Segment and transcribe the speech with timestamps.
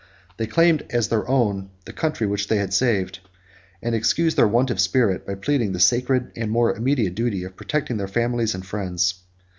[0.37, 3.19] They claimed as their own the country which they had saved;
[3.83, 7.55] and excused their want of spirit, by pleading the sacred and more immediate duty of
[7.55, 9.13] protecting their families and friends.